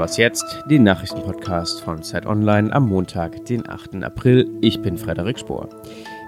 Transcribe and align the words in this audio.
Was 0.00 0.16
jetzt? 0.16 0.64
Den 0.64 0.84
Nachrichtenpodcast 0.84 1.82
von 1.82 2.02
Zeit 2.02 2.24
Online 2.24 2.72
am 2.72 2.88
Montag, 2.88 3.44
den 3.44 3.68
8. 3.68 4.02
April. 4.02 4.48
Ich 4.62 4.80
bin 4.80 4.96
Frederik 4.96 5.38
Spohr. 5.38 5.68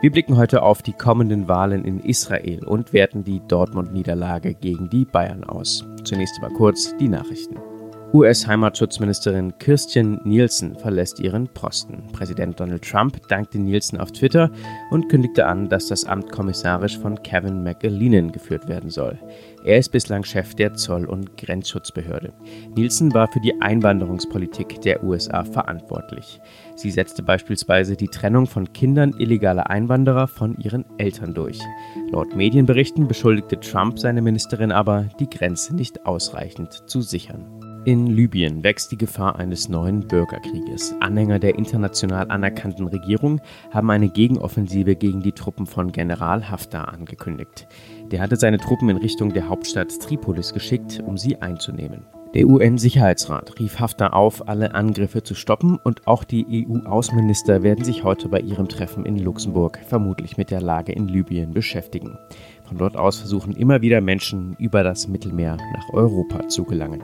Wir 0.03 0.13
blicken 0.13 0.37
heute 0.37 0.63
auf 0.63 0.83
die 0.83 0.93
kommenden 0.93 1.49
Wahlen 1.49 1.87
in 1.87 1.99
Israel 2.01 2.67
und 2.67 2.93
werten 2.93 3.25
die 3.25 3.41
Dortmund-Niederlage 3.49 4.53
gegen 4.53 4.91
die 4.91 5.07
Bayern 5.07 5.43
aus. 5.43 5.87
Zunächst 6.05 6.39
aber 6.43 6.53
kurz 6.53 6.95
die 6.99 7.09
Nachrichten. 7.09 7.72
US-Heimatschutzministerin 8.15 9.57
Kirstjen 9.59 10.21
Nielsen 10.25 10.77
verlässt 10.77 11.19
ihren 11.19 11.49
Posten. 11.49 12.03
Präsident 12.13 12.61
Donald 12.61 12.83
Trump 12.83 13.27
dankte 13.29 13.59
Nielsen 13.59 13.99
auf 13.99 14.13
Twitter 14.13 14.51
und 14.91 15.09
kündigte 15.09 15.47
an, 15.47 15.71
dass 15.71 15.87
das 15.87 16.05
Amt 16.05 16.31
kommissarisch 16.31 16.99
von 16.99 17.23
Kevin 17.23 17.63
McAleenan 17.63 18.31
geführt 18.31 18.69
werden 18.69 18.91
soll. 18.91 19.19
Er 19.65 19.79
ist 19.79 19.93
bislang 19.93 20.25
Chef 20.25 20.55
der 20.55 20.75
Zoll- 20.75 21.07
und 21.07 21.39
Grenzschutzbehörde. 21.39 22.35
Nielsen 22.77 23.15
war 23.15 23.29
für 23.29 23.41
die 23.41 23.55
Einwanderungspolitik 23.63 24.83
der 24.83 25.03
USA 25.03 25.43
verantwortlich. 25.45 26.39
Sie 26.77 26.91
setzte 26.91 27.23
beispielsweise 27.23 27.97
die 27.97 28.09
Trennung 28.09 28.47
von 28.47 28.75
Kindern 28.75 29.15
illegaler 29.19 29.71
Einwanderer 29.71 30.29
von 30.29 30.59
ihren 30.59 30.85
Eltern 30.99 31.33
durch. 31.33 31.61
Laut 32.11 32.37
Medienberichten 32.37 33.09
beschuldigte 33.09 33.59
Trump 33.59 33.99
seine 33.99 34.21
Ministerin 34.21 34.71
aber, 34.71 35.09
die 35.19 35.31
Grenze 35.31 35.75
nicht 35.75 36.05
ausreichend 36.05 36.83
zu 36.87 37.01
sichern. 37.01 37.62
In 37.85 38.07
Libyen 38.07 38.63
wächst 38.63 38.93
die 38.93 38.97
Gefahr 38.97 39.41
eines 39.41 39.69
neuen 39.69 40.07
Bürgerkrieges. 40.07 40.95
Anhänger 41.01 41.41
der 41.41 41.59
international 41.59 42.31
anerkannten 42.31 42.87
Regierung 42.87 43.41
haben 43.73 43.91
eine 43.91 44.09
Gegenoffensive 44.09 44.95
gegen 44.95 45.21
die 45.21 45.33
Truppen 45.33 45.67
von 45.67 45.91
General 45.91 46.49
Haftar 46.49 46.93
angekündigt. 46.93 47.67
Der 48.13 48.21
hatte 48.21 48.37
seine 48.37 48.59
Truppen 48.59 48.89
in 48.89 48.99
Richtung 48.99 49.33
der 49.33 49.49
Hauptstadt 49.49 49.99
Tripolis 49.99 50.53
geschickt, 50.53 51.03
um 51.05 51.19
sie 51.19 51.43
einzunehmen. 51.43 52.07
Der 52.35 52.47
UN-Sicherheitsrat 52.47 53.59
rief 53.59 53.81
Haftar 53.81 54.15
auf, 54.15 54.49
alle 54.49 54.77
Angriffe 54.77 55.25
zu 55.25 55.35
stoppen 55.35 55.77
und 55.83 56.07
auch 56.07 56.23
die 56.23 56.65
EU-Außenminister 56.69 57.65
werden 57.65 57.85
sich 57.85 58.05
heute 58.05 58.29
bei 58.29 58.39
ihrem 58.39 58.69
Treffen 58.69 59.05
in 59.05 59.19
Luxemburg 59.19 59.81
vermutlich 59.89 60.37
mit 60.37 60.53
der 60.53 60.63
Lage 60.63 60.93
in 60.93 61.09
Libyen 61.09 61.53
beschäftigen. 61.53 62.17
Von 62.63 62.79
dort 62.79 62.97
aus 62.97 63.19
versuchen 63.19 63.57
immer 63.57 63.83
wieder 63.83 64.01
Menschen 64.01 64.55
über 64.61 64.85
das 64.85 65.09
Mittelmeer 65.09 65.57
nach 65.57 65.93
Europa 65.93 66.49
zu 66.49 66.65
gelangen. 66.65 67.03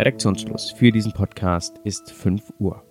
Redaktionsschluss 0.00 0.70
für 0.70 0.90
diesen 0.90 1.12
Podcast 1.12 1.76
ist 1.84 2.10
5 2.10 2.54
Uhr. 2.58 2.82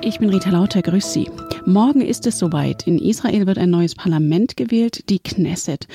Ich 0.00 0.18
bin 0.18 0.30
Rita 0.30 0.48
Lauter, 0.48 0.80
grüß 0.80 1.12
Sie. 1.12 1.30
Morgen 1.66 2.00
ist 2.00 2.26
es 2.26 2.38
soweit. 2.38 2.86
In 2.86 2.98
Israel 2.98 3.46
wird 3.46 3.58
ein 3.58 3.68
neues 3.68 3.94
Parlament 3.94 4.56
gewählt, 4.56 5.10
die 5.10 5.18
Knesset. 5.18 5.86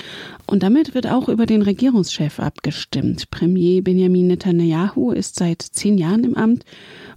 Und 0.46 0.62
damit 0.62 0.94
wird 0.94 1.08
auch 1.08 1.28
über 1.30 1.48
den 1.48 1.64
Regierungschef 1.64 2.40
abgestimmt. 2.40 3.32
Premier 3.32 3.82
Benjamin 3.82 4.28
Netanyahu 4.28 5.12
ist 5.12 5.38
seit 5.38 5.64
zehn 5.64 5.98
Jahren 5.98 6.24
im 6.24 6.38
Amt 6.38 6.64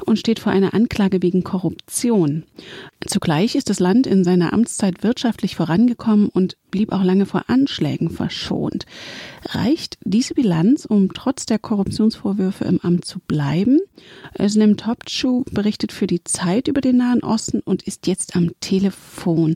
und 0.07 0.19
steht 0.19 0.39
vor 0.39 0.53
einer 0.53 0.73
Anklage 0.73 1.23
wegen 1.23 1.45
Korruption. 1.45 2.45
Zugleich 3.07 3.55
ist 3.55 3.71
das 3.71 3.79
Land 3.79 4.09
in 4.09 4.25
seiner 4.25 4.53
Amtszeit 4.53 5.05
wirtschaftlich 5.05 5.55
vorangekommen 5.55 6.29
und 6.29 6.57
blieb 6.73 6.93
auch 6.93 7.05
lange 7.05 7.27
vor 7.27 7.45
Anschlägen 7.47 8.11
verschont. 8.11 8.87
Reicht 9.45 9.99
diese 10.05 10.35
Bilanz, 10.35 10.85
um 10.85 11.13
trotz 11.13 11.47
der 11.47 11.61
Korruptionsvorwürfe 11.61 12.65
im 12.65 12.81
Amt 12.81 13.05
zu 13.05 13.21
bleiben? 13.21 13.79
Özlem 14.39 14.77
Topçu 14.77 15.45
berichtet 15.53 15.93
für 15.93 16.09
die 16.09 16.25
Zeit 16.25 16.67
über 16.67 16.81
den 16.81 16.97
Nahen 16.97 17.23
Osten 17.23 17.61
und 17.61 17.85
ist 17.85 18.09
jetzt 18.09 18.35
am 18.35 18.51
Telefon. 18.61 19.55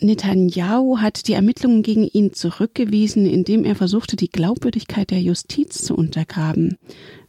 Netanyahu 0.00 0.98
hat 0.98 1.28
die 1.28 1.34
Ermittlungen 1.34 1.84
gegen 1.84 2.08
ihn 2.08 2.32
zurückgewiesen, 2.32 3.26
indem 3.26 3.64
er 3.64 3.76
versuchte, 3.76 4.16
die 4.16 4.28
Glaubwürdigkeit 4.28 5.10
der 5.10 5.22
Justiz 5.22 5.82
zu 5.82 5.94
untergraben. 5.94 6.78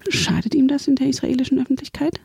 Schadet 0.10 0.56
ihm 0.56 0.68
das 0.68 0.88
in 0.88 0.96
der 0.96 1.08
israelischen 1.08 1.62
Öffentlichkeit? 1.62 2.20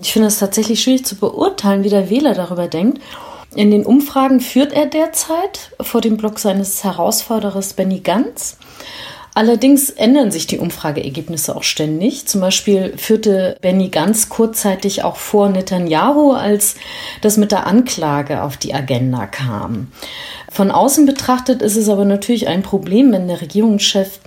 Ich 0.00 0.12
finde 0.12 0.28
es 0.28 0.38
tatsächlich 0.38 0.82
schwierig 0.82 1.04
zu 1.04 1.16
beurteilen, 1.16 1.84
wie 1.84 1.88
der 1.88 2.10
Wähler 2.10 2.34
darüber 2.34 2.68
denkt. 2.68 3.02
In 3.54 3.70
den 3.70 3.86
Umfragen 3.86 4.40
führt 4.40 4.72
er 4.72 4.86
derzeit 4.86 5.72
vor 5.80 6.00
dem 6.00 6.16
Block 6.16 6.38
seines 6.38 6.84
Herausforderers 6.84 7.72
Benny 7.72 8.00
Gantz. 8.00 8.58
Allerdings 9.34 9.90
ändern 9.90 10.32
sich 10.32 10.48
die 10.48 10.58
Umfrageergebnisse 10.58 11.54
auch 11.54 11.62
ständig. 11.62 12.26
Zum 12.26 12.40
Beispiel 12.40 12.94
führte 12.96 13.56
Benny 13.60 13.88
Gantz 13.88 14.28
kurzzeitig 14.28 15.04
auch 15.04 15.16
vor 15.16 15.48
Netanyahu, 15.48 16.32
als 16.32 16.74
das 17.22 17.36
mit 17.36 17.52
der 17.52 17.66
Anklage 17.66 18.42
auf 18.42 18.56
die 18.56 18.74
Agenda 18.74 19.26
kam. 19.26 19.92
Von 20.50 20.72
außen 20.72 21.06
betrachtet 21.06 21.62
ist 21.62 21.76
es 21.76 21.88
aber 21.88 22.04
natürlich 22.04 22.48
ein 22.48 22.62
Problem, 22.62 23.12
wenn 23.12 23.28
der 23.28 23.40
Regierungschef 23.40 24.18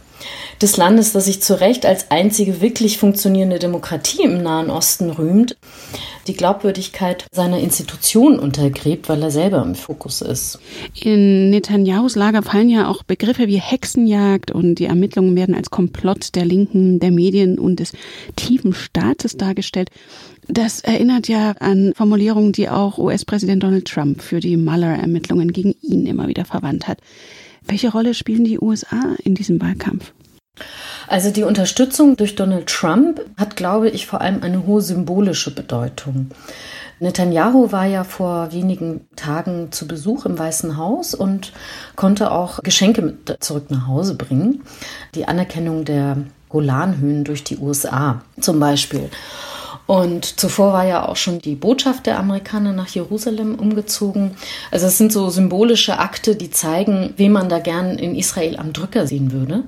des 0.61 0.77
Landes, 0.77 1.13
das 1.13 1.25
sich 1.25 1.41
zu 1.41 1.59
Recht 1.59 1.85
als 1.85 2.11
einzige 2.11 2.61
wirklich 2.61 2.97
funktionierende 2.97 3.59
Demokratie 3.59 4.23
im 4.23 4.41
Nahen 4.43 4.69
Osten 4.69 5.09
rühmt, 5.09 5.57
die 6.27 6.33
Glaubwürdigkeit 6.33 7.25
seiner 7.31 7.59
Institution 7.59 8.39
untergräbt, 8.39 9.09
weil 9.09 9.21
er 9.23 9.31
selber 9.31 9.61
im 9.61 9.75
Fokus 9.75 10.21
ist. 10.21 10.59
In 11.01 11.49
Netanyahus 11.49 12.15
Lager 12.15 12.43
fallen 12.43 12.69
ja 12.69 12.87
auch 12.87 13.03
Begriffe 13.03 13.47
wie 13.47 13.59
Hexenjagd 13.59 14.51
und 14.51 14.75
die 14.75 14.85
Ermittlungen 14.85 15.35
werden 15.35 15.55
als 15.55 15.71
Komplott 15.71 16.35
der 16.35 16.45
Linken, 16.45 16.99
der 16.99 17.11
Medien 17.11 17.57
und 17.57 17.79
des 17.79 17.93
tiefen 18.35 18.73
Staates 18.73 19.37
dargestellt. 19.37 19.89
Das 20.47 20.81
erinnert 20.81 21.27
ja 21.27 21.51
an 21.59 21.93
Formulierungen, 21.95 22.51
die 22.51 22.69
auch 22.69 22.97
US-Präsident 22.97 23.63
Donald 23.63 23.87
Trump 23.87 24.21
für 24.21 24.39
die 24.39 24.57
Mueller-Ermittlungen 24.57 25.53
gegen 25.53 25.75
ihn 25.81 26.05
immer 26.05 26.27
wieder 26.27 26.45
verwandt 26.45 26.87
hat. 26.87 26.99
Welche 27.65 27.91
Rolle 27.91 28.13
spielen 28.13 28.43
die 28.43 28.59
USA 28.59 29.15
in 29.23 29.35
diesem 29.35 29.61
Wahlkampf? 29.61 30.13
Also 31.07 31.31
die 31.31 31.43
Unterstützung 31.43 32.15
durch 32.15 32.35
Donald 32.35 32.67
Trump 32.67 33.21
hat, 33.37 33.55
glaube 33.55 33.89
ich, 33.89 34.07
vor 34.07 34.21
allem 34.21 34.43
eine 34.43 34.65
hohe 34.65 34.81
symbolische 34.81 35.53
Bedeutung. 35.53 36.31
Netanyahu 36.99 37.71
war 37.71 37.85
ja 37.85 38.03
vor 38.03 38.53
wenigen 38.53 39.07
Tagen 39.15 39.71
zu 39.71 39.87
Besuch 39.87 40.25
im 40.25 40.37
Weißen 40.37 40.77
Haus 40.77 41.15
und 41.15 41.51
konnte 41.95 42.31
auch 42.31 42.61
Geschenke 42.61 43.01
mit 43.01 43.37
zurück 43.39 43.71
nach 43.71 43.87
Hause 43.87 44.15
bringen. 44.15 44.61
Die 45.15 45.27
Anerkennung 45.27 45.83
der 45.83 46.17
Golanhöhen 46.49 47.23
durch 47.23 47.43
die 47.43 47.57
USA 47.57 48.21
zum 48.39 48.59
Beispiel. 48.59 49.09
Und 49.91 50.39
zuvor 50.39 50.71
war 50.71 50.85
ja 50.85 51.05
auch 51.05 51.17
schon 51.17 51.39
die 51.39 51.55
Botschaft 51.55 52.05
der 52.05 52.17
Amerikaner 52.17 52.71
nach 52.71 52.87
Jerusalem 52.87 53.55
umgezogen. 53.55 54.37
Also 54.71 54.87
es 54.87 54.97
sind 54.97 55.11
so 55.11 55.29
symbolische 55.29 55.99
Akte, 55.99 56.37
die 56.37 56.49
zeigen, 56.49 57.13
wen 57.17 57.33
man 57.33 57.49
da 57.49 57.59
gern 57.59 57.99
in 57.99 58.15
Israel 58.15 58.55
am 58.55 58.71
Drücker 58.71 59.05
sehen 59.05 59.33
würde. 59.33 59.65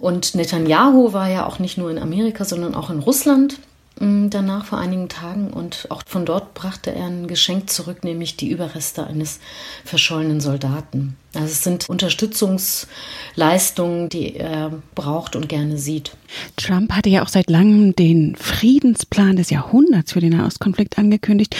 Und 0.00 0.34
Netanyahu 0.34 1.12
war 1.12 1.30
ja 1.30 1.46
auch 1.46 1.60
nicht 1.60 1.78
nur 1.78 1.92
in 1.92 2.00
Amerika, 2.00 2.44
sondern 2.44 2.74
auch 2.74 2.90
in 2.90 2.98
Russland 2.98 3.60
danach 3.98 4.66
vor 4.66 4.78
einigen 4.78 5.08
Tagen 5.08 5.50
und 5.50 5.86
auch 5.90 6.02
von 6.06 6.26
dort 6.26 6.54
brachte 6.54 6.94
er 6.94 7.06
ein 7.06 7.28
Geschenk 7.28 7.70
zurück, 7.70 8.04
nämlich 8.04 8.36
die 8.36 8.50
Überreste 8.50 9.06
eines 9.06 9.40
verschollenen 9.84 10.40
Soldaten. 10.40 11.16
Also 11.36 11.48
es 11.48 11.62
sind 11.62 11.88
Unterstützungsleistungen, 11.88 14.08
die 14.08 14.34
er 14.36 14.72
braucht 14.94 15.36
und 15.36 15.48
gerne 15.48 15.76
sieht. 15.76 16.12
Trump 16.56 16.92
hatte 16.92 17.10
ja 17.10 17.22
auch 17.22 17.28
seit 17.28 17.50
langem 17.50 17.94
den 17.94 18.34
Friedensplan 18.36 19.36
des 19.36 19.50
Jahrhunderts 19.50 20.12
für 20.12 20.20
den 20.20 20.32
Nahostkonflikt 20.32 20.96
angekündigt, 20.98 21.54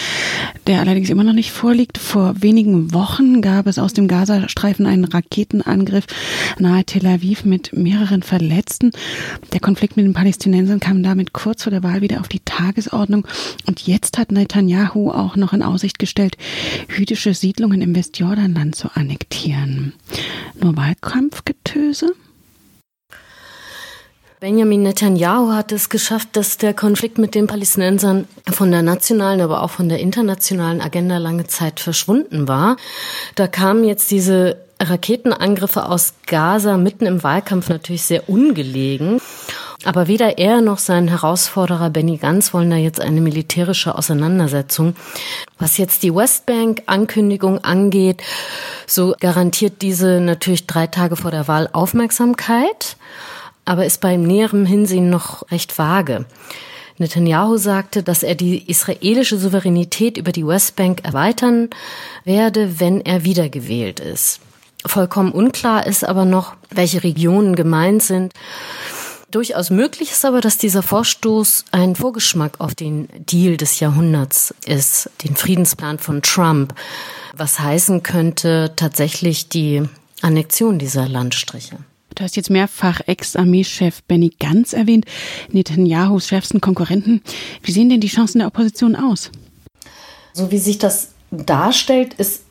der 0.65 0.79
allerdings 0.79 1.09
immer 1.09 1.23
noch 1.23 1.33
nicht 1.33 1.51
vorliegt. 1.51 1.99
Vor 1.99 2.41
wenigen 2.41 2.91
Wochen 2.93 3.41
gab 3.41 3.67
es 3.67 3.79
aus 3.79 3.93
dem 3.93 4.07
Gazastreifen 4.07 4.87
einen 4.87 5.05
Raketenangriff 5.05 6.07
nahe 6.57 6.83
Tel 6.83 7.05
Aviv 7.05 7.45
mit 7.45 7.73
mehreren 7.73 8.23
Verletzten. 8.23 8.91
Der 9.53 9.59
Konflikt 9.59 9.95
mit 9.95 10.05
den 10.05 10.13
Palästinensern 10.13 10.79
kam 10.79 11.03
damit 11.03 11.33
kurz 11.33 11.61
vor 11.63 11.71
der 11.71 11.83
Wahl 11.83 12.01
wieder 12.01 12.19
auf 12.19 12.26
die 12.27 12.39
Tagesordnung. 12.39 13.27
Und 13.65 13.87
jetzt 13.87 14.17
hat 14.17 14.31
Netanyahu 14.31 15.11
auch 15.11 15.35
noch 15.35 15.53
in 15.53 15.63
Aussicht 15.63 15.99
gestellt, 15.99 16.37
jüdische 16.95 17.33
Siedlungen 17.33 17.81
im 17.81 17.95
Westjordanland 17.95 18.75
zu 18.75 18.89
annektieren. 18.95 19.93
Nur 20.59 20.75
Wahlkampfgetöse? 20.77 22.13
Benjamin 24.39 24.83
Netanyahu 24.83 25.51
hat 25.53 25.71
es 25.71 25.89
geschafft, 25.89 26.29
dass 26.33 26.59
der 26.59 26.75
Konflikt 26.75 27.17
mit 27.17 27.33
den 27.33 27.47
Palästinensern 27.47 28.27
von 28.47 28.69
der 28.69 28.83
nationalen, 28.83 29.41
aber 29.41 29.63
auch 29.63 29.71
von 29.71 29.89
der 29.89 29.97
internationalen 29.97 30.79
Agenda 30.79 31.17
lange 31.17 31.47
Zeit 31.47 31.79
verschwunden 31.79 32.47
war. 32.47 32.77
Da 33.33 33.47
kamen 33.47 33.83
jetzt 33.83 34.11
diese 34.11 34.57
Raketenangriffe 34.79 35.87
aus 35.87 36.13
Gaza 36.27 36.77
mitten 36.77 37.07
im 37.07 37.23
Wahlkampf 37.23 37.69
natürlich 37.69 38.03
sehr 38.03 38.29
ungelegen. 38.29 39.19
Aber 39.87 40.09
weder 40.09 40.37
er 40.37 40.59
noch 40.59 40.79
sein 40.79 41.07
Herausforderer 41.07 41.89
Benny 41.89 42.17
Gantz 42.17 42.53
wollen 42.53 42.69
da 42.69 42.75
jetzt 42.75 42.99
eine 42.99 43.21
militärische 43.21 43.95
Auseinandersetzung. 43.95 44.97
Was 45.59 45.77
jetzt 45.77 46.03
die 46.03 46.13
Westbank-Ankündigung 46.13 47.63
angeht, 47.63 48.21
so 48.85 49.15
garantiert 49.17 49.81
diese 49.81 50.19
natürlich 50.19 50.67
drei 50.67 50.87
Tage 50.87 51.15
vor 51.15 51.31
der 51.31 51.47
Wahl 51.47 51.69
Aufmerksamkeit, 51.71 52.97
aber 53.63 53.85
ist 53.85 54.01
beim 54.01 54.23
näheren 54.23 54.65
Hinsehen 54.65 55.09
noch 55.09 55.49
recht 55.51 55.79
vage. 55.79 56.25
Netanyahu 56.97 57.55
sagte, 57.55 58.03
dass 58.03 58.23
er 58.23 58.35
die 58.35 58.69
israelische 58.69 59.37
Souveränität 59.37 60.17
über 60.17 60.33
die 60.33 60.45
Westbank 60.45 61.05
erweitern 61.05 61.69
werde, 62.25 62.81
wenn 62.81 62.99
er 63.05 63.23
wiedergewählt 63.23 64.01
ist. 64.01 64.41
Vollkommen 64.85 65.31
unklar 65.31 65.87
ist 65.87 66.03
aber 66.07 66.25
noch, 66.25 66.55
welche 66.69 67.03
Regionen 67.03 67.55
gemeint 67.55 68.03
sind. 68.03 68.33
Durchaus 69.29 69.71
möglich 69.71 70.11
ist 70.11 70.23
aber, 70.23 70.39
dass 70.39 70.57
dieser 70.57 70.81
Vorstoß 70.81 71.65
ein 71.71 71.95
Vorgeschmack 71.95 72.61
auf 72.61 72.75
den 72.75 73.09
Deal 73.17 73.57
des 73.57 73.81
Jahrhunderts 73.81 74.55
ist, 74.65 75.09
den 75.25 75.35
Friedensplan 75.35 75.99
von 75.99 76.21
Trump, 76.21 76.73
was 77.35 77.59
heißen 77.59 78.03
könnte 78.03 78.71
tatsächlich 78.77 79.49
die 79.49 79.83
Annexion 80.21 80.79
dieser 80.79 81.09
Landstriche. 81.09 81.77
Du 82.15 82.23
hast 82.23 82.37
jetzt 82.37 82.49
mehrfach 82.49 83.01
Ex-Armeechef 83.05 84.01
Benny 84.03 84.31
Gantz 84.39 84.71
erwähnt, 84.71 85.05
Netanyahus 85.51 86.27
schärfsten 86.27 86.61
Konkurrenten. 86.61 87.21
Wie 87.61 87.73
sehen 87.73 87.89
denn 87.89 88.01
die 88.01 88.07
Chancen 88.07 88.39
der 88.39 88.47
Opposition 88.47 88.95
aus? 88.95 89.29
So 90.33 90.51
wie 90.51 90.57
sich 90.57 90.77
das 90.77 91.09
darstellt, 91.31 92.13
ist 92.13 92.43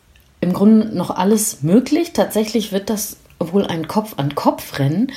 im 0.43 0.53
Grunde 0.53 0.95
noch 0.95 1.11
alles 1.11 1.63
möglich. 1.63 2.13
Tatsächlich 2.13 2.71
wird 2.71 2.91
das 2.91 3.17
wohl 3.39 3.67
ein 3.67 3.89
Kopf-an-Kopf-Rennen. 3.89 5.11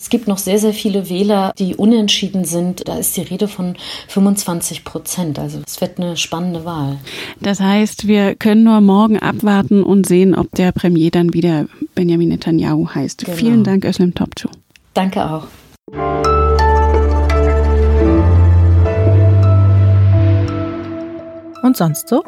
Es 0.00 0.08
gibt 0.08 0.26
noch 0.26 0.38
sehr, 0.38 0.58
sehr 0.58 0.72
viele 0.72 1.10
Wähler, 1.10 1.52
die 1.58 1.76
unentschieden 1.76 2.46
sind. 2.46 2.88
Da 2.88 2.96
ist 2.96 3.18
die 3.18 3.20
Rede 3.20 3.48
von 3.48 3.76
25 4.08 4.82
Prozent. 4.82 5.38
Also 5.38 5.60
es 5.66 5.82
wird 5.82 5.98
eine 5.98 6.16
spannende 6.16 6.64
Wahl. 6.64 6.96
Das 7.38 7.60
heißt, 7.60 8.08
wir 8.08 8.34
können 8.34 8.64
nur 8.64 8.80
morgen 8.80 9.18
abwarten 9.18 9.82
und 9.82 10.06
sehen, 10.06 10.34
ob 10.34 10.50
der 10.52 10.72
Premier 10.72 11.10
dann 11.10 11.34
wieder 11.34 11.66
Benjamin 11.94 12.30
Netanyahu 12.30 12.88
heißt. 12.88 13.26
Genau. 13.26 13.36
Vielen 13.36 13.62
Dank, 13.62 13.84
Özlem 13.84 14.14
Topçu. 14.14 14.48
Danke 14.94 15.22
auch. 15.30 15.46
Und 21.62 21.76
sonst 21.76 22.08
so? 22.08 22.24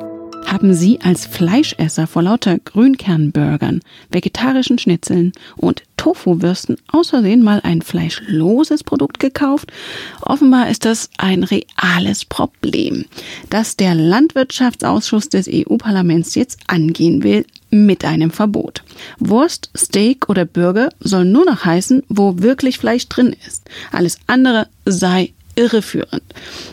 Haben 0.52 0.74
Sie 0.74 1.00
als 1.00 1.24
Fleischesser 1.24 2.06
vor 2.06 2.22
lauter 2.22 2.58
Grünkernburgern, 2.58 3.80
vegetarischen 4.10 4.78
Schnitzeln 4.78 5.32
und 5.56 5.82
Tofu-Würsten 5.96 6.76
außersehen 6.88 7.42
mal 7.42 7.60
ein 7.62 7.80
fleischloses 7.80 8.84
Produkt 8.84 9.18
gekauft? 9.18 9.72
Offenbar 10.20 10.68
ist 10.68 10.84
das 10.84 11.08
ein 11.16 11.42
reales 11.42 12.26
Problem, 12.26 13.06
das 13.48 13.76
der 13.76 13.94
Landwirtschaftsausschuss 13.94 15.30
des 15.30 15.48
EU-Parlaments 15.50 16.34
jetzt 16.34 16.58
angehen 16.66 17.22
will 17.22 17.46
mit 17.70 18.04
einem 18.04 18.30
Verbot. 18.30 18.82
Wurst, 19.18 19.70
Steak 19.74 20.28
oder 20.28 20.44
Burger 20.44 20.90
soll 21.00 21.24
nur 21.24 21.46
noch 21.46 21.64
heißen, 21.64 22.02
wo 22.10 22.40
wirklich 22.40 22.76
Fleisch 22.76 23.08
drin 23.08 23.34
ist. 23.46 23.70
Alles 23.90 24.18
andere 24.26 24.68
sei 24.84 25.32
irreführend. 25.54 26.22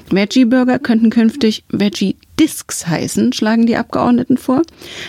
Veggie-Burger 0.10 0.80
könnten 0.80 1.10
künftig 1.10 1.64
Veggie-Discs 2.40 2.88
heißen, 2.88 3.34
schlagen 3.34 3.66
die 3.66 3.76
Abgeordneten 3.76 4.38
vor. 4.38 4.62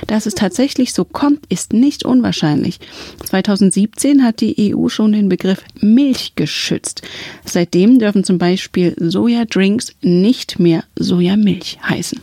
Dass 0.07 0.27
es 0.27 0.35
tatsächlich 0.35 0.93
so 0.93 1.05
kommt, 1.05 1.41
ist 1.49 1.73
nicht 1.73 2.05
unwahrscheinlich. 2.05 2.81
2017 3.25 4.25
hat 4.25 4.41
die 4.41 4.75
EU 4.75 4.89
schon 4.89 5.13
den 5.13 5.29
Begriff 5.29 5.63
Milch 5.81 6.35
geschützt. 6.35 7.03
Seitdem 7.45 7.99
dürfen 7.99 8.25
zum 8.25 8.39
Beispiel 8.39 8.95
Sojadrinks 8.99 9.93
nicht 10.01 10.59
mehr 10.59 10.85
Sojamilch 10.97 11.79
heißen. 11.89 12.21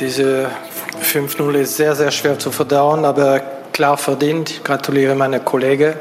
Diese 0.00 0.50
5-0 1.02 1.54
ist 1.54 1.76
sehr, 1.76 1.94
sehr 1.94 2.10
schwer 2.10 2.38
zu 2.38 2.50
verdauen, 2.50 3.04
aber 3.04 3.40
klar 3.72 3.96
verdient. 3.96 4.50
Ich 4.50 4.64
gratuliere 4.64 5.14
meine 5.14 5.40
Kollegen. 5.40 5.94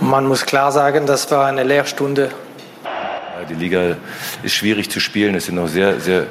Man 0.00 0.26
muss 0.26 0.44
klar 0.44 0.72
sagen, 0.72 1.06
das 1.06 1.30
war 1.30 1.46
eine 1.46 1.64
Lehrstunde. 1.64 2.30
Die 3.44 3.54
Liga 3.54 3.96
ist 4.42 4.54
schwierig 4.54 4.90
zu 4.90 5.00
spielen. 5.00 5.34
Es 5.34 5.46
sind 5.46 5.56
noch 5.56 5.68
sehr, 5.68 6.00
sehr 6.00 6.26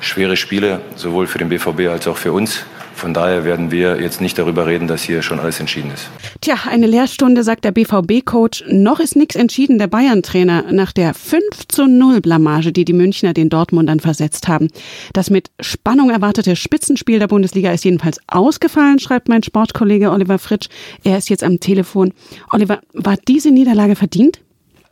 schwere 0.00 0.36
Spiele, 0.36 0.80
sowohl 0.96 1.26
für 1.26 1.38
den 1.38 1.48
BVB 1.48 1.88
als 1.88 2.08
auch 2.08 2.16
für 2.16 2.32
uns. 2.32 2.64
Von 2.96 3.12
daher 3.12 3.44
werden 3.44 3.70
wir 3.70 4.00
jetzt 4.00 4.22
nicht 4.22 4.38
darüber 4.38 4.66
reden, 4.66 4.88
dass 4.88 5.02
hier 5.02 5.20
schon 5.20 5.38
alles 5.38 5.60
entschieden 5.60 5.90
ist. 5.92 6.08
Tja, 6.40 6.56
eine 6.66 6.86
Lehrstunde, 6.86 7.44
sagt 7.44 7.66
der 7.66 7.72
BVB-Coach. 7.72 8.64
Noch 8.70 9.00
ist 9.00 9.16
nichts 9.16 9.36
entschieden. 9.36 9.78
Der 9.78 9.86
Bayern-Trainer 9.86 10.72
nach 10.72 10.92
der 10.92 11.12
5 11.12 11.42
zu 11.68 11.86
0 11.86 12.22
Blamage, 12.22 12.72
die 12.72 12.86
die 12.86 12.94
Münchner 12.94 13.34
den 13.34 13.50
Dortmundern 13.50 14.00
versetzt 14.00 14.48
haben. 14.48 14.68
Das 15.12 15.28
mit 15.28 15.50
Spannung 15.60 16.08
erwartete 16.08 16.56
Spitzenspiel 16.56 17.18
der 17.18 17.28
Bundesliga 17.28 17.70
ist 17.70 17.84
jedenfalls 17.84 18.18
ausgefallen, 18.28 18.98
schreibt 18.98 19.28
mein 19.28 19.42
Sportkollege 19.42 20.10
Oliver 20.10 20.38
Fritsch. 20.38 20.68
Er 21.04 21.18
ist 21.18 21.28
jetzt 21.28 21.44
am 21.44 21.60
Telefon. 21.60 22.14
Oliver, 22.50 22.80
war 22.94 23.16
diese 23.28 23.50
Niederlage 23.50 23.94
verdient? 23.94 24.40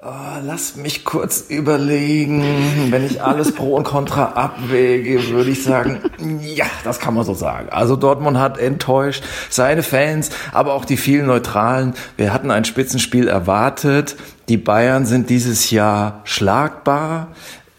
Oh, 0.07 0.11
lass 0.43 0.77
mich 0.77 1.03
kurz 1.07 1.47
überlegen. 1.49 2.45
Wenn 2.91 3.07
ich 3.07 3.23
alles 3.23 3.55
pro 3.55 3.75
und 3.75 3.85
contra 3.85 4.33
abwäge, 4.33 5.31
würde 5.31 5.49
ich 5.49 5.65
sagen, 5.65 6.03
ja, 6.43 6.67
das 6.85 7.01
kann 7.01 7.15
man 7.15 7.25
so 7.25 7.33
sagen. 7.33 7.71
Also 7.71 7.97
Dortmund 7.97 8.37
hat 8.37 8.59
enttäuscht, 8.59 9.25
seine 9.49 9.83
Fans, 9.83 10.29
aber 10.53 10.75
auch 10.75 10.85
die 10.85 10.99
vielen 10.99 11.25
Neutralen. 11.25 11.95
Wir 12.19 12.35
hatten 12.35 12.51
ein 12.51 12.67
Spitzenspiel 12.67 13.29
erwartet. 13.29 14.17
Die 14.51 14.59
Bayern 14.59 15.07
sind 15.07 15.31
dieses 15.31 15.71
Jahr 15.71 16.21
schlagbar. 16.25 17.29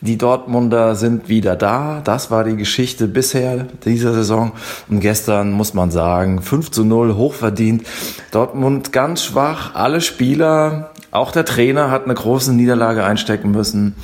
Die 0.02 0.18
Dortmunder 0.18 0.96
sind 0.96 1.30
wieder 1.30 1.56
da. 1.56 2.02
Das 2.04 2.30
war 2.30 2.44
die 2.44 2.58
Geschichte 2.58 3.08
bisher 3.08 3.66
dieser 3.86 4.14
Saison. 4.14 4.52
Und 4.90 5.00
gestern 5.00 5.52
muss 5.52 5.74
man 5.74 5.90
sagen, 5.90 6.42
5 6.42 6.70
zu 6.72 6.84
0, 6.84 7.16
hochverdient. 7.16 7.88
Dortmund 8.32 8.92
ganz 8.92 9.24
schwach. 9.24 9.74
Alle 9.74 10.02
Spieler 10.02 10.92
auch 11.12 11.32
der 11.32 11.46
Trainer 11.46 11.92
hat 11.92 12.06
eine 12.06 12.14
große 12.14 12.54
Niederlage 12.54 13.06
einstecken 13.06 13.52
müssen. 13.52 13.96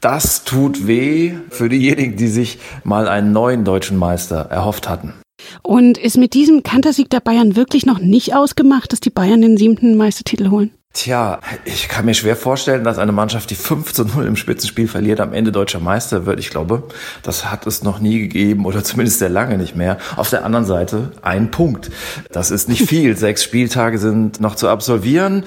Das 0.00 0.44
tut 0.44 0.86
weh 0.86 1.34
für 1.50 1.68
diejenigen, 1.68 2.16
die 2.16 2.28
sich 2.28 2.58
mal 2.84 3.08
einen 3.08 3.32
neuen 3.32 3.64
deutschen 3.64 3.96
Meister 3.96 4.46
erhofft 4.50 4.88
hatten. 4.88 5.12
Und 5.62 5.98
ist 5.98 6.18
mit 6.18 6.34
diesem 6.34 6.62
Kantersieg 6.62 7.10
der 7.10 7.20
Bayern 7.20 7.56
wirklich 7.56 7.84
noch 7.84 7.98
nicht 7.98 8.34
ausgemacht, 8.34 8.92
dass 8.92 9.00
die 9.00 9.10
Bayern 9.10 9.42
den 9.42 9.56
siebten 9.56 9.96
Meistertitel 9.96 10.50
holen? 10.50 10.70
Tja, 10.94 11.40
ich 11.64 11.88
kann 11.88 12.04
mir 12.04 12.12
schwer 12.12 12.36
vorstellen, 12.36 12.84
dass 12.84 12.98
eine 12.98 13.12
Mannschaft, 13.12 13.48
die 13.48 13.54
5 13.54 13.94
zu 13.94 14.04
0 14.04 14.26
im 14.26 14.36
Spitzenspiel 14.36 14.86
verliert, 14.86 15.20
am 15.20 15.32
Ende 15.32 15.50
deutscher 15.50 15.80
Meister 15.80 16.26
wird. 16.26 16.38
Ich 16.38 16.50
glaube, 16.50 16.82
das 17.22 17.50
hat 17.50 17.66
es 17.66 17.82
noch 17.82 17.98
nie 17.98 18.18
gegeben 18.18 18.66
oder 18.66 18.84
zumindest 18.84 19.18
sehr 19.18 19.30
lange 19.30 19.56
nicht 19.56 19.74
mehr. 19.74 19.96
Auf 20.16 20.28
der 20.28 20.44
anderen 20.44 20.66
Seite 20.66 21.12
ein 21.22 21.50
Punkt. 21.50 21.90
Das 22.30 22.50
ist 22.50 22.68
nicht 22.68 22.86
viel. 22.86 23.16
Sechs 23.22 23.42
Spieltage 23.42 23.98
sind 23.98 24.40
noch 24.40 24.54
zu 24.54 24.68
absolvieren. 24.68 25.44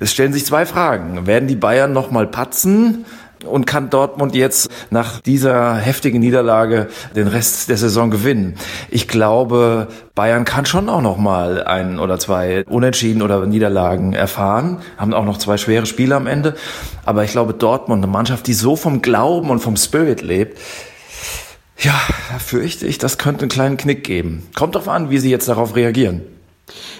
Es 0.00 0.10
stellen 0.10 0.32
sich 0.32 0.44
zwei 0.44 0.66
Fragen. 0.66 1.24
Werden 1.28 1.46
die 1.46 1.54
Bayern 1.54 1.92
nochmal 1.92 2.26
patzen? 2.26 3.04
Und 3.46 3.66
kann 3.66 3.90
Dortmund 3.90 4.34
jetzt 4.34 4.70
nach 4.90 5.20
dieser 5.20 5.76
heftigen 5.76 6.20
Niederlage 6.20 6.88
den 7.14 7.28
Rest 7.28 7.68
der 7.68 7.76
Saison 7.76 8.10
gewinnen? 8.10 8.54
Ich 8.90 9.08
glaube, 9.08 9.88
Bayern 10.14 10.44
kann 10.44 10.66
schon 10.66 10.88
auch 10.88 11.00
noch 11.00 11.16
mal 11.16 11.64
ein 11.64 11.98
oder 11.98 12.18
zwei 12.18 12.64
Unentschieden 12.64 13.22
oder 13.22 13.44
Niederlagen 13.46 14.12
erfahren, 14.12 14.78
haben 14.96 15.14
auch 15.14 15.24
noch 15.24 15.38
zwei 15.38 15.56
schwere 15.56 15.86
Spiele 15.86 16.16
am 16.16 16.26
Ende. 16.26 16.54
Aber 17.04 17.24
ich 17.24 17.32
glaube, 17.32 17.54
Dortmund, 17.54 18.02
eine 18.02 18.12
Mannschaft, 18.12 18.46
die 18.46 18.54
so 18.54 18.76
vom 18.76 19.02
Glauben 19.02 19.50
und 19.50 19.60
vom 19.60 19.76
Spirit 19.76 20.22
lebt, 20.22 20.58
ja, 21.78 21.94
fürchte 22.38 22.86
ich, 22.86 22.98
das 22.98 23.18
könnte 23.18 23.42
einen 23.42 23.50
kleinen 23.50 23.76
Knick 23.76 24.04
geben. 24.04 24.46
Kommt 24.54 24.74
doch 24.74 24.86
an, 24.86 25.10
wie 25.10 25.18
sie 25.18 25.30
jetzt 25.30 25.48
darauf 25.48 25.74
reagieren. 25.76 26.22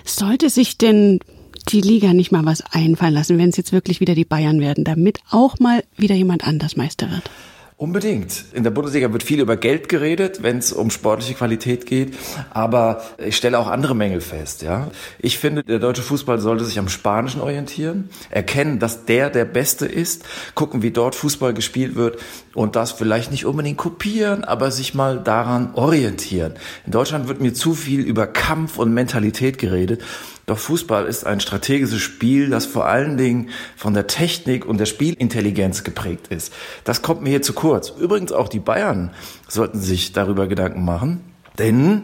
Sollte 0.05 0.51
sich 0.51 0.77
denn 0.77 1.21
die 1.69 1.81
Liga 1.81 2.13
nicht 2.13 2.33
mal 2.33 2.45
was 2.45 2.63
einfallen 2.73 3.15
lassen, 3.15 3.39
wenn 3.39 3.51
es 3.51 3.57
jetzt 3.57 3.73
wirklich 3.73 4.01
wieder 4.01 4.15
die 4.15 4.25
Bayern 4.25 4.61
werden, 4.61 4.85
damit 4.85 5.21
auch 5.31 5.59
mal 5.59 5.83
wieder 5.97 6.15
jemand 6.15 6.47
anders 6.47 6.77
Meister 6.77 7.11
wird? 7.11 7.31
Unbedingt. 7.77 8.45
In 8.53 8.63
der 8.63 8.71
Bundesliga 8.71 9.13
wird 9.13 9.25
viel 9.25 9.41
über 9.41 9.57
Geld 9.57 9.89
geredet, 9.89 10.45
wenn 10.45 10.59
es 10.59 10.73
um 10.73 10.91
sportliche 10.91 11.35
Qualität 11.35 11.87
geht. 11.87 12.17
Aber 12.51 13.03
ich 13.19 13.37
stelle 13.37 13.59
auch 13.59 13.67
andere 13.67 13.97
Mängel 13.97 14.21
fest. 14.21 14.63
Ja, 14.63 14.93
ich 15.19 15.39
finde, 15.39 15.65
der 15.65 15.81
deutsche 15.81 16.03
Fußball 16.03 16.39
sollte 16.39 16.65
sich 16.65 16.79
am 16.79 16.89
Spanischen 16.89 17.41
orientieren, 17.41 18.11
erkennen, 18.31 18.79
dass 18.79 19.07
der 19.07 19.29
der 19.29 19.45
Beste 19.45 19.87
ist, 19.87 20.23
gucken, 20.55 20.83
wie 20.83 20.93
dort 20.93 21.17
Fußball 21.17 21.53
gespielt 21.53 21.97
wird 21.97 22.21
und 22.55 22.77
das 22.77 22.93
vielleicht 22.93 23.33
nicht 23.33 23.45
unbedingt 23.45 23.79
kopieren, 23.79 24.45
aber 24.45 24.71
sich 24.71 24.95
mal 24.95 25.19
daran 25.19 25.75
orientieren. 25.75 26.55
In 26.87 26.93
Deutschland 26.93 27.27
wird 27.27 27.41
mir 27.41 27.55
zu 27.55 27.75
viel 27.75 28.03
über 28.03 28.29
Kampf 28.29 28.79
und 28.79 28.95
Mentalität 28.95 29.59
geredet. 29.59 30.01
Doch 30.47 30.59
Fußball 30.59 31.07
ist 31.07 31.25
ein 31.25 31.41
strategisches 31.41 32.03
Spiel, 32.03 32.51
das 32.51 32.67
vor 32.67 32.85
allen 32.85 33.17
Dingen 33.17 33.49
von 33.77 33.95
der 33.95 34.07
Technik 34.07 34.67
und 34.67 34.79
der 34.79 34.85
Spielintelligenz 34.85 35.85
geprägt 35.85 36.29
ist. 36.29 36.53
Das 36.85 37.01
kommt 37.01 37.23
mir 37.23 37.31
hier 37.31 37.43
zu 37.43 37.55
kurz. 37.55 37.64
Übrigens 37.99 38.33
auch 38.33 38.49
die 38.49 38.59
Bayern 38.59 39.11
sollten 39.49 39.81
sich 39.81 40.13
darüber 40.13 40.47
Gedanken 40.47 40.85
machen, 40.85 41.21
denn 41.59 42.03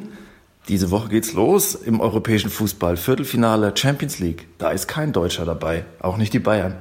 diese 0.68 0.90
Woche 0.90 1.08
geht's 1.08 1.34
los 1.34 1.74
im 1.74 2.00
europäischen 2.00 2.50
Fußball. 2.50 2.96
Viertelfinale 2.96 3.72
Champions 3.76 4.18
League. 4.18 4.46
Da 4.58 4.70
ist 4.70 4.88
kein 4.88 5.12
Deutscher 5.12 5.44
dabei, 5.44 5.84
auch 6.00 6.16
nicht 6.16 6.32
die 6.32 6.38
Bayern. 6.38 6.76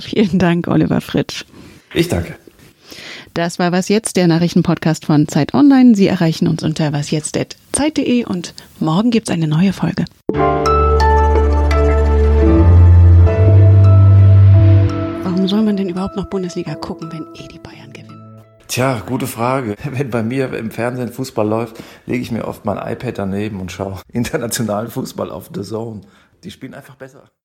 Vielen 0.00 0.38
Dank, 0.38 0.68
Oliver 0.68 1.00
Fritsch. 1.00 1.44
Ich 1.92 2.08
danke. 2.08 2.36
Das 3.34 3.58
war 3.58 3.72
Was 3.72 3.88
Jetzt, 3.88 4.16
der 4.16 4.26
Nachrichtenpodcast 4.26 5.06
von 5.06 5.28
Zeit 5.28 5.54
Online. 5.54 5.94
Sie 5.94 6.06
erreichen 6.06 6.48
uns 6.48 6.62
unter 6.62 6.92
wasjetzt.zeit.de 6.92 8.24
und 8.24 8.54
morgen 8.78 9.10
gibt's 9.10 9.30
eine 9.30 9.46
neue 9.46 9.72
Folge. 9.72 10.04
soll 15.50 15.62
man 15.62 15.76
denn 15.76 15.88
überhaupt 15.88 16.14
noch 16.14 16.26
Bundesliga 16.26 16.76
gucken, 16.76 17.10
wenn 17.12 17.26
eh 17.34 17.48
die 17.48 17.58
Bayern? 17.58 17.89
Tja, 18.70 19.02
gute 19.04 19.26
Frage. 19.26 19.74
Wenn 19.84 20.10
bei 20.10 20.22
mir 20.22 20.54
im 20.54 20.70
Fernsehen 20.70 21.12
Fußball 21.12 21.46
läuft, 21.48 21.82
lege 22.06 22.22
ich 22.22 22.30
mir 22.30 22.46
oft 22.46 22.64
mein 22.64 22.78
iPad 22.78 23.18
daneben 23.18 23.60
und 23.60 23.72
schaue 23.72 24.00
internationalen 24.12 24.88
Fußball 24.88 25.32
auf 25.32 25.50
The 25.52 25.62
Zone. 25.62 26.02
Die 26.44 26.52
spielen 26.52 26.74
einfach 26.74 26.94
besser. 26.94 27.32